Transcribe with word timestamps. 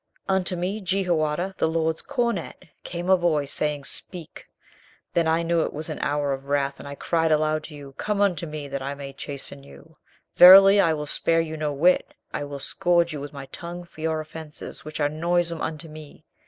"Unto 0.27 0.55
me, 0.55 0.81
Jehoiada, 0.81 1.53
the 1.59 1.67
Lord's 1.67 2.01
cornet, 2.01 2.65
came 2.83 3.07
a 3.07 3.15
voice 3.15 3.51
saying, 3.51 3.83
'Speak!' 3.83 4.47
Then 5.13 5.27
I 5.27 5.43
knew 5.43 5.61
it 5.61 5.73
was 5.75 5.91
an 5.91 5.99
hour 5.99 6.33
of 6.33 6.47
wrath, 6.47 6.79
and 6.79 6.87
I 6.87 6.95
cried 6.95 7.31
aloud 7.31 7.63
to 7.65 7.75
you, 7.75 7.93
'Come 7.99 8.19
unto 8.19 8.47
me, 8.47 8.67
that 8.67 8.81
I 8.81 8.95
may 8.95 9.13
chasten 9.13 9.63
you.' 9.63 9.97
Verily, 10.37 10.79
I 10.81 10.91
will 10.93 11.05
spare 11.05 11.39
you 11.41 11.55
no 11.55 11.71
whit. 11.71 12.15
I 12.33 12.43
will 12.45 12.57
scourge 12.57 13.13
you 13.13 13.21
with 13.21 13.31
my 13.31 13.45
tongue 13.51 13.83
for 13.83 14.01
your 14.01 14.19
offenses, 14.19 14.83
which 14.83 14.99
are 14.99 15.07
noisome 15.07 15.61
unto 15.61 15.87
me." 15.87 16.25